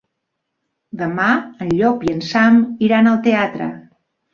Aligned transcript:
Demà 1.01 1.27
en 1.67 1.75
Llop 1.75 2.09
i 2.11 2.17
en 2.17 2.27
Sam 2.33 2.61
iran 2.91 3.15
al 3.15 3.25
teatre. 3.33 3.75